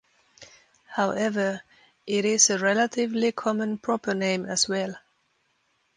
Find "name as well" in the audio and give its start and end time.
4.15-4.95